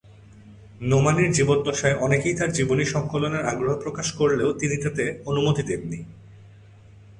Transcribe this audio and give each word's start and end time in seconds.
নোমানীর 0.81 1.29
জীবদ্দশায় 1.31 1.99
অনেকেই 1.99 2.35
তার 2.35 2.49
জীবনী 2.51 2.85
সংকলনের 2.85 3.43
আগ্রহ 3.45 3.73
প্রকাশ 3.79 4.07
করলেও 4.11 4.49
তিনি 4.53 4.75
তাতে 4.83 5.03
অনুমতি 5.25 5.63
দেননি। 5.63 5.99